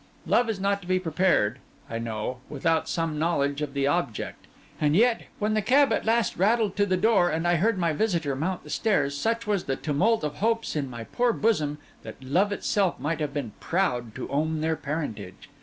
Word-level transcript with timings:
Love 0.25 0.49
is 0.49 0.59
not 0.59 0.81
to 0.81 0.87
be 0.87 0.97
prepared, 0.97 1.59
I 1.87 1.99
know, 1.99 2.39
without 2.49 2.89
some 2.89 3.19
knowledge 3.19 3.61
of 3.61 3.75
the 3.75 3.85
object; 3.85 4.47
and 4.79 4.95
yet, 4.95 5.25
when 5.37 5.53
the 5.53 5.61
cab 5.61 5.93
at 5.93 6.05
last 6.05 6.37
rattled 6.37 6.75
to 6.77 6.87
the 6.87 6.97
door 6.97 7.29
and 7.29 7.47
I 7.47 7.57
heard 7.57 7.77
my 7.77 7.93
visitor 7.93 8.35
mount 8.35 8.63
the 8.63 8.71
stairs, 8.71 9.15
such 9.15 9.45
was 9.45 9.65
the 9.65 9.75
tumult 9.75 10.23
of 10.23 10.37
hopes 10.37 10.75
in 10.75 10.89
my 10.89 11.03
poor 11.03 11.31
bosom 11.33 11.77
that 12.01 12.15
love 12.19 12.51
itself 12.51 12.99
might 12.99 13.19
have 13.19 13.31
been 13.31 13.51
proud 13.59 14.15
to 14.15 14.27
own 14.29 14.61
their 14.61 14.75
parentage. 14.75 15.51